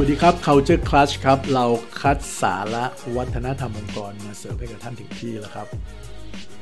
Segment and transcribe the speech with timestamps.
[0.00, 1.66] วัสดีครับ Culture Clash ครับ เรา
[2.00, 2.84] คัดสาระ
[3.16, 5.68] วัฒนธรรมองค์กรมาเสิร์ฟให้กับท่านถึงที่แล้วครับ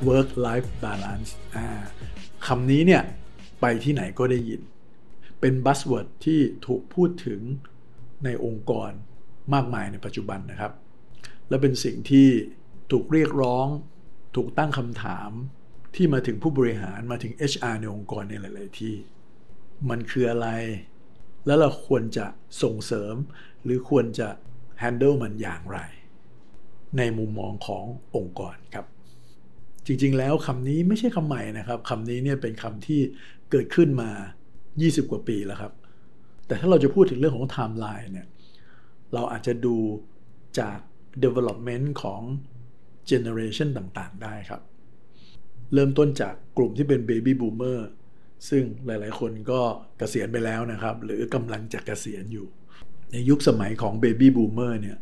[0.09, 1.66] work life balance อ่า
[2.47, 3.02] คำนี้เนี่ย
[3.61, 4.61] ไปที่ไหนก็ได้ยิน
[5.41, 7.41] เป็น buzzword ที่ถูกพูดถึง
[8.25, 8.91] ในองค์กร
[9.55, 10.73] มากมายในปัจจุบันนะครับ
[11.48, 12.29] และเป็นสิ่งที่
[12.91, 13.66] ถูกเรียกร้อง
[14.37, 15.30] ถูกตั้งคำถาม
[15.95, 18.95] ที่มาถึงผู้บริหารมาถึง HR ในองค์กรในหลาย ๆ ที่
[19.91, 20.48] มันคืออะไร
[21.47, 22.27] แล้วเราควรจะ
[22.62, 23.15] ส่งเสริม
[23.65, 24.29] หรือควรจะ
[24.83, 25.79] handle มันอย่างไร
[26.98, 27.85] ในมุมมองของ
[28.16, 28.87] องค์กรครับ
[29.87, 33.01] จริงๆแล้วคำนี้ไม่ใช่คำใหม่นะครับคำนี้เนี่ยเป็นคำที่
[33.51, 34.11] เกิดขึ้นมา
[34.65, 35.73] 20 กว่าปีแล้วครับ
[36.47, 38.29] แต่ถ้าเราจะพูดถึงเรื่องของไทม์ไลน์เนี่ย
[39.15, 39.77] เราอาจจะดู
[40.59, 40.79] จาก
[41.24, 42.21] development ของ
[43.11, 44.63] generation ต่างๆ ได้ครับ
[45.74, 47.79] เริ่มต้นจากกลุ่มที่เป็น baby boomer
[48.49, 49.60] ซึ่งหลาย ๆ คนก็
[49.99, 52.46] เกษียณไปแล้วนะครับ หรือกำลังจะเกษียณอยู่
[53.13, 54.99] ในยุคสมัยของ baby boomer เนี่ย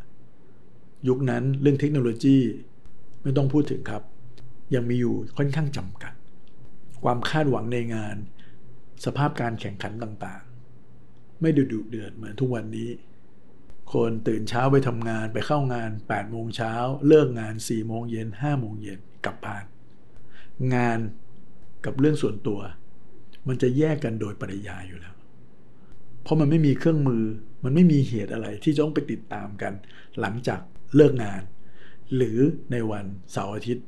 [1.07, 2.37] ยุคนั้นเรื่องเทคโนโลยี
[3.21, 4.03] ไม่ต้องพูดถึงครับ
[4.75, 6.13] ยังมีอยู่ค่อนข้างจำกัด
[7.03, 8.15] ความคาดหวังในงาน
[9.05, 10.43] สภาพการแข่งขันต่าง
[10.91, 12.89] ๆ ไม่ดุดุเดือดเหมือนทุกวันนี้
[13.93, 16.73] คนตื่นเช้าไปทำงานไปเข้างาน8โมงเช้า
[17.07, 19.65] เลิกงาน4โมงเย็น5โมงเย็นกลับบ้าน
[20.75, 20.99] งาน
[21.85, 22.59] กับเรื่องส่วนตัว
[23.47, 25.15] มันจะแยกกันโดยปริยายอยู่แล้ว
[26.23, 27.23] เพราะมันไม่มีเครื่องมือ
[27.63, 29.73] มันไม่มีเหตุอะไรที่จะต้องไปติดตามกัน
[30.19, 30.59] หลังจาก
[30.95, 31.41] เลิกงาน
[32.15, 32.37] หรือ
[32.71, 33.87] ในวันเสาร์อาทิตย์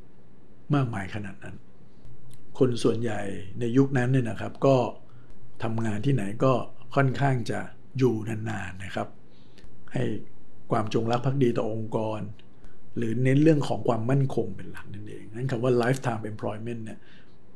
[0.76, 1.56] มากมายขนาดนั้น
[2.60, 3.22] คนส่วนใหญ่
[3.60, 4.78] ในยุคนั้นเนี่ยนะครับ ก็
[5.64, 6.54] ทำงานที่ไหนก็
[6.96, 7.60] ค่อนข้างจะ
[7.98, 9.08] อยู่นานๆนะครับ
[9.94, 10.04] ให้
[10.72, 12.20] ความจงรักภักดีต่อองค์กร
[12.98, 17.00] หรือเน้นเรื่องของความมั่นคงเป็นหลักนั่นเอง นั้นคำว่า lifetime employment เนี่ย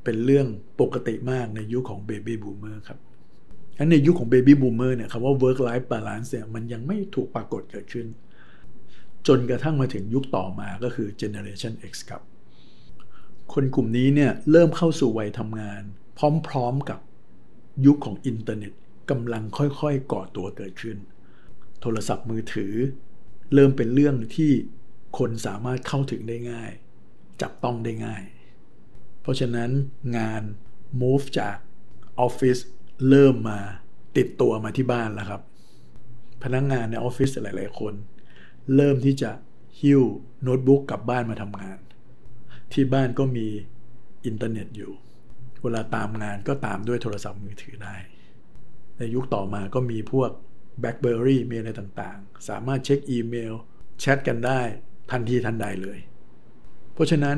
[0.09, 0.47] เป็นเรื่อง
[0.81, 2.99] ปกติมากในยุคของ baby boomer ครับ
[3.77, 8.07] งั้นในยุคของ baby boomer เนี่ยคำว่า work life balance เนี่ยมันยังไม่ถูกปรากฏเกิดขึ้น
[9.27, 12.21] จนกระทั่งมาถึงยุคต่อมาก็คือ generation X ครับ
[13.53, 15.81] คนกลุ่มนี้เนี่ยเริ่มเข้าสู่วัยทำงาน
[16.47, 16.99] พร้อมๆกับ
[17.85, 18.73] ยุคของอินเทอร์เน็ต
[19.09, 20.97] กำลังค่อยๆก่อตัวเกิดขึ้น
[21.81, 22.73] โทรศัพท์มือถือ
[23.53, 24.51] เริ่มเป็นเรื่องที่
[25.17, 26.71] คนสามารถเข้าถึงได้ง่าย
[27.41, 28.23] จับต้องได้ง่าย
[29.21, 29.69] เพราะฉะนั้น
[30.17, 30.41] งาน
[31.01, 31.57] move จาก
[32.19, 32.57] ออฟฟิศ
[33.09, 33.59] เริ่มมา
[34.17, 35.41] ติดตัวมาที่บ้านแล้วครับ
[36.43, 37.93] พนักงานในออฟฟิศหลาย ๆ คน
[38.75, 39.31] เริ่มที่จะ
[39.81, 40.01] หิ้ว
[40.41, 41.77] โน้ตบุ๊กกลับบ้านมาทำงาน
[42.73, 43.47] ที่บ้านก็มี
[44.25, 44.91] อินเทอร์เน็ตอยู่
[45.61, 47.95] เวลาตามงานก็ตามด้วยโทรศัพท์มือถือได้
[48.97, 50.29] ในยุคต่อมาก็มีพวก
[50.81, 53.53] BlackBerry มีอะไรต่าง ๆ สามารถเช็คอีเมล
[53.99, 54.61] แชทกันได้
[55.11, 55.99] ทันทีทันใดเลย
[56.99, 57.37] เพราะฉะนั้น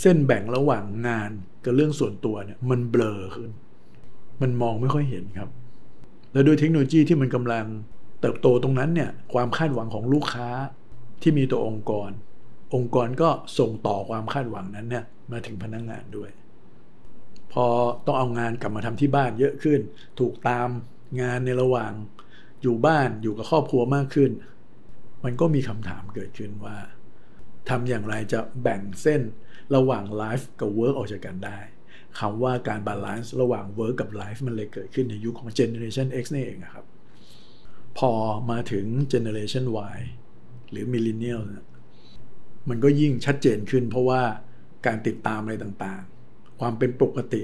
[0.00, 1.30] เส้นแบ่งระหว่างงาน
[1.64, 3.50] กับเรื่องส่วนตัวเนี่ยมันเบลอขึ้น
[4.42, 5.50] มันมองไม่ค่อยเห็นครับ
[6.32, 7.66] และด้วยเทคโนโลยีที่มันกำลัง
[8.20, 10.48] เติบโตตรงนั้นเนี่ยความคาดหวังของลูกค้า
[11.22, 12.10] ที่มีต่อองค์กร
[12.74, 13.28] องค์กรก็
[13.58, 16.30] ส่งต่อความคาดหวังนั้นเนี่ยมาถึงพนักงานด้วย
[17.52, 17.66] พอ
[18.06, 19.80] ต้องเอางานกลับมาทำที่บ้านเยอะขึ้น
[20.18, 20.68] ถูกตาม
[21.20, 21.92] งานในระหว่าง
[22.62, 24.30] อยู่บ้านอยู่กับครอบครัวมากขึ้น
[25.24, 26.76] มันก็มีคำถามเกิดขึ้นว่า
[27.70, 29.22] ทำอย่างไรจะแบ่งเส้น
[29.74, 31.58] ระหว่าง life กับ work ออกจากกันได้
[32.18, 36.86] คำว่าการ balance ระหว่าง work กับ life มันเลยเกิดขึ้นในยุคของ Generation X นี่เองครับ
[37.98, 38.12] พอ
[38.50, 39.64] มาถึง Generation
[39.96, 39.98] Y
[40.70, 41.66] หรือ Millennial นะ
[42.68, 44.22] มันก็ยิ่งชัดเจนขึ้นเพราะว่า
[44.86, 47.42] การติดตามอะไรต่างๆ ความเป็นปกติ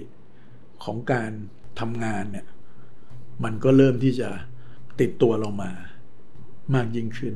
[0.84, 1.30] ของการ
[1.80, 2.46] ทำงานเนี่ย
[3.44, 4.28] มันก็เริ่มที่จะ
[5.00, 5.72] ติดตัวลงมา
[6.74, 7.34] มากยิ่งขึ้น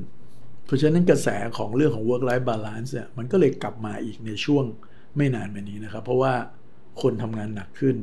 [0.71, 4.65] เพราะฉะนั้นกระแสของเรื่องของ work life balance เนี่ยมันก็เลยกลับมาอีกในช่วง
[5.17, 6.35] ไม่นานมานี้นะครับ เพราะว่า
[7.03, 7.97] คนทำงานหนักขึ้น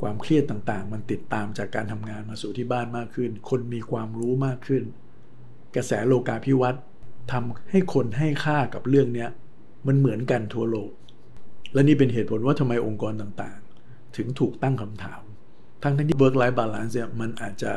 [0.00, 4.82] ความเครียดต่างๆ มันติดตามจากการทำงานมาสู่ที่บ้านมากขึ้น คนมีความรู้มากขึ้น
[5.76, 6.82] กระแสโลกาภิวัตน์
[7.32, 9.26] ทำให้คนให้ค่ากับเรื่องนี้
[9.86, 10.90] มันเหมือนกันทั่วโลก
[11.72, 15.22] และนี่เป็นเหตุผลว่าทำไมองค์กรต่างๆ ถึงถูกตั้งคำถาม
[15.82, 17.72] ทั้งที่ work life balance เนี่ยมันอาจจะ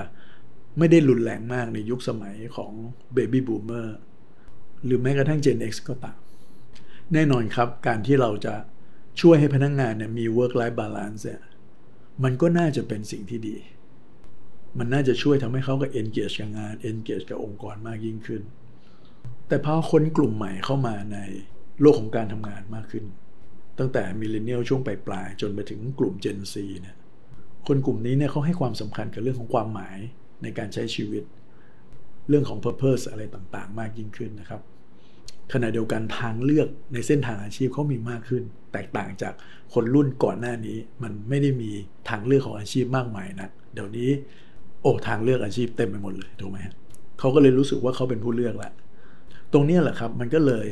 [0.77, 2.71] ไม่ได้รุนแรงมากในยุคสมัยของ
[3.15, 3.87] baby boomer
[4.85, 6.19] หรือแม้กระทั่ง Gen X ก็ตาม
[7.13, 8.55] แน่นอนครับการที่เราจะ
[9.21, 11.41] ช่วยให้พนักงงานเนี่ยมี work life balance เนี่ย
[12.23, 13.57] มันก็น่าจะเป็นสิ่งที่ดี
[14.77, 18.41] มันน่าจะช่วยทำให้เขากับ engage กับงาน engage กับองค์กรมากยิ่งขึ้น
[19.47, 21.17] แต่พอคนกลุ่มใหม่เข้ามาใน
[21.81, 23.05] โลกของการทำงานมากขึ้น
[23.79, 26.95] ตั้งแต่มิเลเนียลช่วงปลายๆจนไปถึงกลุ่ม Gen Z เนี่ย
[27.67, 29.97] คนกลุ่มนี้เนี่ยเขาให้ความสำคัญกับเรื่องของความหมาย
[30.41, 31.23] ในการใช้ชีวิต
[32.29, 34.61] เรื่องของ purpose อะไรต่างๆ มากยิ่งขึ้นนะครับ
[35.53, 38.43] ขณะเดียวกันทางเลือกในเส้นทางอาชีพเขามีมากขึ้น
[38.73, 39.33] แตกต่างจาก
[39.73, 41.71] คนรุ่นก่อนหน้านี้ มันไม่ได้มี
[42.09, 44.09] ทางเลือกของอาชีพมากมายนะเดี๋ยวนี้
[44.81, 46.73] โอ้ทางเลือกอาชีพเต็มไปหมดเลยถูกไหมฮะ
[47.19, 48.73] เขาก็เลยรู้สึกว่าเขาเป็นผู้เลือกแหละ
[49.53, 50.67] ตรงนี้แหละครับมันก็เลย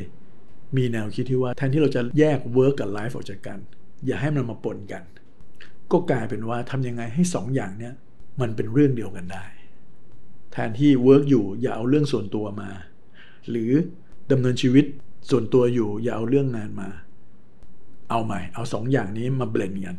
[0.76, 3.58] มีแนวคิดที่ว่าแทนที่เราจะแยก work กับ life ออกจากกัน
[4.06, 5.02] อย่าให้มันมาปนกัน
[5.92, 7.94] ก็กลายเป็นว่าทำยังไงให้สองอย่างเนี้ย
[8.40, 9.46] มันเป็นเรื่องเดียวกันได้
[10.52, 12.70] แทนที่ work อยู่อย่าเอาเรื่องส่วนตัวมา
[13.50, 13.70] หรือ
[14.30, 14.84] ดำเนินชีวิต
[15.30, 16.88] ส่วนตัวอยู่อย่าเอาเรื่องงานมา
[18.10, 19.96] เอาใหม่ เอาสองอย่างนี้มาเบลนกัน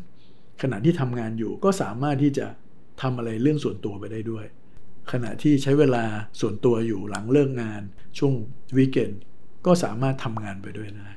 [0.62, 2.48] ขณะที่ทำงานอยู่ก็สามารถที่จะ
[3.02, 4.46] ทำอะไรเรื่องส่วนตัวไปได้ด้วย
[5.12, 6.04] ขณะที่ใช้เวลา
[6.42, 7.82] ส่วนตัวอยู่หลังเลิกงาน
[8.18, 8.34] ช่วง
[8.78, 9.12] วีเกน
[9.66, 11.10] ก็สามารถทำงานไปด้วยได้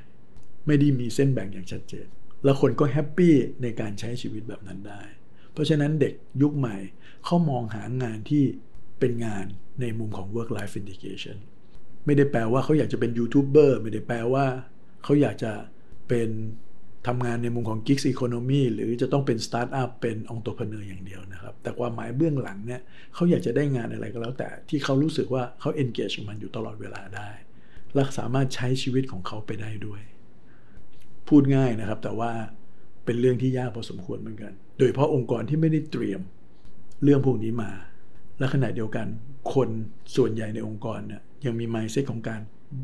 [0.65, 2.07] ไม่ได้มีเส้นแบ่งอย่างชัดเจน
[2.43, 5.01] แล้วคนก็แฮปปี้ในการใช้ชีวิตแบบนั้นได้
[5.57, 6.77] เพราะฉะนั้นเด็กยุคใหม่
[7.25, 8.43] เขามองหางานที่
[8.99, 9.45] เป็นงาน
[9.81, 11.37] ในมุมของ work life indication
[12.05, 14.45] ไม่ได้แปลว่าเขาอยากจะเป็นยูทูบเบอร์ไม่ได้แปลว่า
[15.03, 15.51] เขาอยากจะ
[16.07, 16.29] เป็น
[17.07, 22.81] ทำงานในมุมของ Gigs Economy หรือจะต้องเป็นสตาร์ทอัพเป็นองค์ตัวพเนออย่างเดียวนะครับ แต่ความหมายเบื้องหลังเนี่ย
[23.13, 27.29] เขาอยากจะได้งานอะไรก็แล้วแต่ที่เขารู้สึกว่าเขา engage กับมันอยู่ตลอดเวลาได้
[27.93, 30.01] และสามารถใช้ชีวิตของเขาไปได้ด้วย
[31.27, 32.31] พูดง่ายนะครับ แต่ว่า
[33.07, 36.21] เป็นเรื่องที่ยากพอสมควรเหมือนกัน โดยเพราะองค์กรที่ไม่ได้เตรียม
[37.03, 37.71] เรื่องพวกนี้มา
[38.39, 39.07] และขณะเดียวกัน
[39.53, 39.69] คน
[40.15, 42.41] ส่วนใหญ่ในองค์กรเนี่ยยังมี mindset ของการ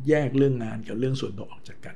[0.08, 1.96] แยกเรื่องงานกับเรื่องส่วนตัวออกจากกัน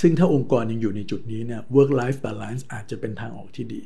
[0.00, 3.82] ซึ่งถ้าองค์กรยังอยู่ในจุดนี้เนี่ย work life balance อาจจะเป็นทางออกที่ดี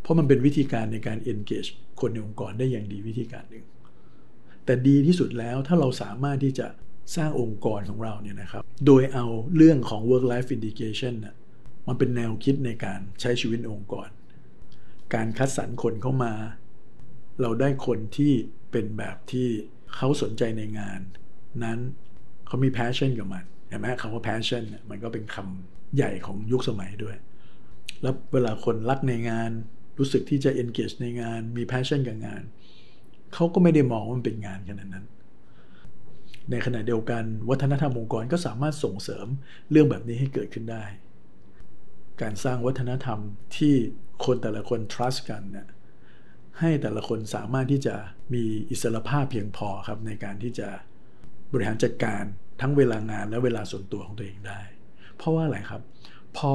[0.00, 3.64] เพราะมันเป็นวิธีการในการ engage คนในองค์กรได้อย่างดีวิธีการหนึ่ง
[4.64, 6.66] แต่ดีที่สุดแล้วถ้าเราสามารถที่จะ
[7.16, 11.34] สร้างองค์กรของเราเนี่ยนะครับ โดยเอาเรื่องของ work life indication นะ
[11.90, 14.08] มันเป็นแนวคิดในการใช้ชีวิตองค์กร
[15.14, 16.32] การคัดสรรคนเข้ามา
[17.40, 18.32] เราได้คนที่
[18.70, 19.48] เป็นแบบที่
[19.94, 21.00] เขาสนใจในงาน
[21.64, 21.78] นั้น
[22.46, 27.16] เขามี passion กับมันเห็นไหมคำว่า passion มันก็เป็นคำใหญ่ของยุคสมัยด้วย
[28.02, 29.50] แล้วเวลาคนรักในงาน
[29.98, 32.42] รู้สึกที่จะ engage ในงานมี passion กับงาน
[33.34, 35.06] เขาก็ไม่ได้มองว่ามันเป็นงานขนาดนั้น
[36.50, 39.26] ในขณะเดียวกันวัฒนธรรมองค์กรก็สามารถส่งเสริม
[39.70, 40.84] เรื่องแบบนี้ให้เกิดขึ้นได้
[42.22, 43.18] การสร้างวัฒนธรรม
[43.56, 43.74] ที่
[44.24, 45.68] คนแต่ละคน trust กันเนี่ย
[46.58, 47.94] ให้แต่ละคนสามารถที่จะ
[48.34, 50.68] มีอิสรภาพเพียงพอครับในการที่จะ
[51.52, 52.22] บริหารจัดการ
[52.60, 54.60] ทั้งเวลางานและเวลาส่วนตัวของตัวเองได้
[55.16, 55.82] เพราะว่าอะไรครับ
[56.36, 56.52] พอ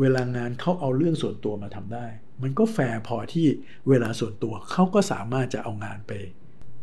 [0.00, 2.06] เวลางานเขาเอาเรื่องส่วนตัวมาทำได้
[2.42, 3.46] มันก็แฟร์พอที่
[3.88, 6.12] เวลาส่วนตัวเขาก็สามารถจะเอางานไป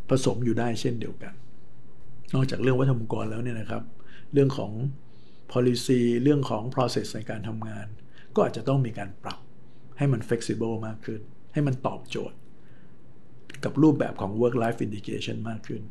[0.08, 1.34] ผสมอยู่ได้เช่นเดียวกัน
[2.34, 3.82] นอกจากเรื่องวัฒนธรรมกรแล้วเนี่ยนะครับ
[4.32, 4.72] เรื่องของ
[5.52, 7.86] policy เรื่องของ process ในการทำงาน
[8.34, 9.40] ก็อาจจะต้องมีการปรับ
[9.98, 11.20] ให้มัน flexible มากขึ้น
[11.52, 12.36] ให้มันตอบโจทย์
[13.64, 15.82] กับรูปแบบของ work life indication มากขึ้น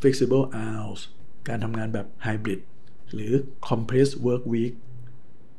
[0.00, 1.00] flexible hours
[1.48, 2.60] การทำงานแบบ hybrid
[3.14, 3.32] หรือ
[3.68, 4.74] compressed work week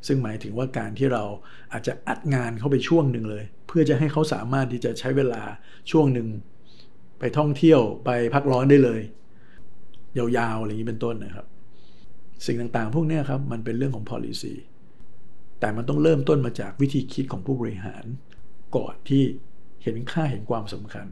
[0.07, 1.23] ซึ่งหมายถึงว่าการที่เรา
[1.71, 5.41] อาจจะอัดงานเข้าไปช่วงหนึ่งเลย เพื่อจะให้เขาสามารถที่จะใช้เวลา
[5.91, 6.27] ช่วงหนึ่ง
[7.19, 9.01] ไปท่องเที่ยวไปพักร้อนได้เลย
[10.17, 11.45] ยาวๆอะไรอย่างนี้เป็นต้นนะครับ
[12.45, 14.53] สิ่งต่างๆ พวกนี้ครับมันเป็นเรื่องของ policy
[15.59, 18.06] แต่มันต้องเริ่มต้นมาจากวิธีคิดของผู้บริหาร
[18.75, 19.24] ก่อนที่
[19.83, 21.07] เห็นค่าเห็นความสำคัญ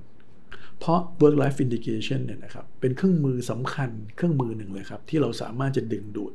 [0.80, 6.34] เพราะ work life indication เนี่ยนะครับเป็นเครื่องมือสำคัญเครื่องมือหนึ่งเลยครับ ที่เราสามารถจะดึงดูด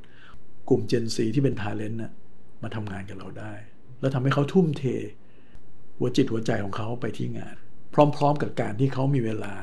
[0.69, 2.13] กลุ่ม Gen Z ที่เป็น talent นะ
[2.63, 3.55] มาทำงานกับเราได้
[4.01, 4.83] แล้วทำให้เขาทุ่มเท
[5.97, 7.57] หัวจิตหัวใจของเขาไปที่งาน
[7.95, 9.55] พร้อม ๆ กับการที่เขามีเวลา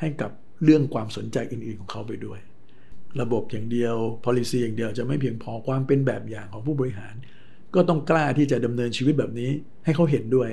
[0.00, 0.30] ให้กับ
[0.64, 2.40] เรื่องความสนใจอื่น ๆ ของเขาไปด้วย
[3.20, 7.14] ระบบอย่างเดียว policy อย่างเดียวจะไม่เพียงพอความเป็นแบบอย่างของผู้บริหาร
[7.74, 9.50] ก็ต้องกล้าที่จะดำเนินชีวิตแบบนี้
[9.84, 10.48] ให้เขาเห็นด้วย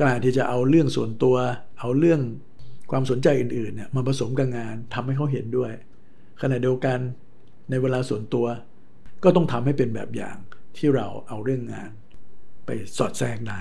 [0.00, 1.36] กล้าที่จะเอาเรื่องส่วนตัว
[1.80, 2.20] เอาเรื่อง
[2.90, 5.72] ความสนใจอื่นๆเนี่ยมาผสมกับงานทำให้เขาเห็นด้วย
[6.42, 6.98] ขณะเดียวกัน
[7.70, 8.46] ในเวลาส่วนตัว
[9.24, 10.36] ก็ต้องทำให้เป็นแบบอย่าง
[10.76, 11.90] ที่เราเอาเรื่องงาน
[12.66, 13.60] ไปสอดแทรกได้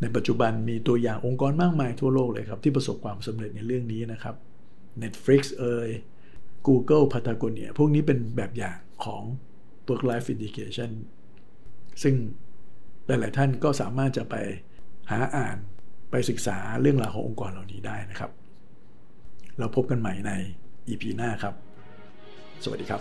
[0.00, 4.34] ในปัจจุบันมีตัวอย่างองค์กรมากมายทั่วโลกเลยครับ ที่ประสบความสำเร็จในเรื่องนี้นะครับ
[5.02, 5.88] Netflix เอ่ย
[6.66, 9.22] Google Patagonia พวกนี้เป็นแบบอย่างของ
[9.88, 10.90] work life indication
[12.02, 12.14] ซึ่ง
[13.06, 14.34] หลาย ๆ ท่านก็สามารถจะไป
[15.10, 15.56] หาอ่าน
[16.10, 18.30] ไปศึกษาเรื่องราวขององค์กรเหล่านี้ได้นะครับ
[19.58, 20.32] เราพบกันใหม่ใน
[20.88, 21.54] EP หน้าครับ
[22.64, 23.00] สวัสดีครับ